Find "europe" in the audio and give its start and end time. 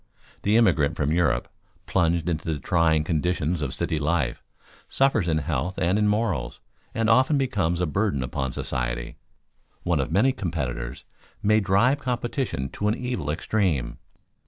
1.11-1.47